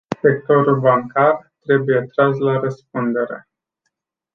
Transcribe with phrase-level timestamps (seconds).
[0.21, 3.47] Sectorul bancar trebuie tras la răspundere.